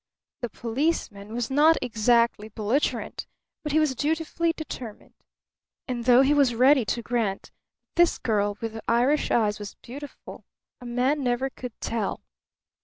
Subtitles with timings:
[0.41, 3.27] The policeman was not exactly belligerent,
[3.61, 5.13] but he was dutifully determined.
[5.87, 9.75] And though he was ready to grant that this girl with the Irish eyes was
[9.75, 10.43] beautiful,
[10.79, 12.23] a man never could tell.